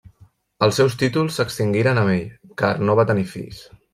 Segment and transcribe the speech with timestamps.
[0.67, 3.63] Els seus títols s'extingiren amb ell, car no va tenir fills.